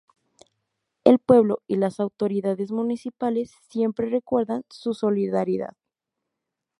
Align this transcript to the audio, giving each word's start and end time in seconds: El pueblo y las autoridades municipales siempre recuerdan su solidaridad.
El 1.03 1.19
pueblo 1.19 1.61
y 1.67 1.75
las 1.77 1.99
autoridades 1.99 2.71
municipales 2.71 3.51
siempre 3.69 4.09
recuerdan 4.09 4.63
su 4.67 4.95
solidaridad. 4.95 5.75